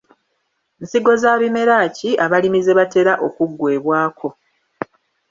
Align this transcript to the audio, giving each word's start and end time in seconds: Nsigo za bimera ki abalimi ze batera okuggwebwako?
Nsigo 0.81 1.11
za 1.21 1.31
bimera 1.39 1.77
ki 1.95 2.09
abalimi 2.25 2.59
ze 2.65 2.73
batera 2.79 3.13
okuggwebwako? 3.27 4.27